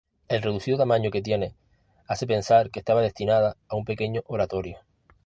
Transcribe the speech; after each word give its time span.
El 0.29 0.41
reducido 0.41 0.79
tamaño 0.79 1.11
que 1.11 1.21
tiene 1.21 1.53
hace 2.07 2.25
pensar 2.25 2.71
que 2.71 2.79
estaba 2.79 3.03
destinada 3.03 3.55
a 3.69 3.75
un 3.75 3.85
pequeño 3.85 4.23
oratorio. 4.25 4.79